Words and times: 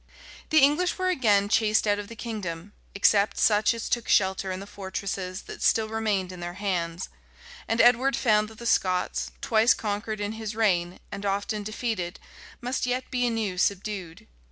The 0.49 0.57
English 0.61 0.97
were 0.97 1.09
again 1.09 1.47
chased 1.47 1.85
out 1.85 1.99
of 1.99 2.07
the 2.07 2.15
kingdom, 2.15 2.73
except 2.95 3.37
such 3.37 3.71
as 3.75 3.87
took 3.87 4.07
shelter 4.09 4.51
in 4.51 4.59
the 4.59 4.65
fortresses 4.65 5.43
that 5.43 5.61
still 5.61 5.89
remained 5.89 6.31
in 6.31 6.39
their 6.39 6.55
hands; 6.55 7.09
and 7.67 7.79
Edward 7.79 8.15
found 8.15 8.49
that 8.49 8.57
the 8.57 8.65
Scots, 8.65 9.29
twice 9.41 9.75
conquered 9.75 10.19
in 10.19 10.31
his 10.31 10.55
reign, 10.55 10.97
and 11.11 11.23
often 11.23 11.61
defeated, 11.61 12.19
must 12.61 12.87
yet 12.87 13.11
be 13.11 13.27
anew 13.27 13.59
subdued. 13.59 14.25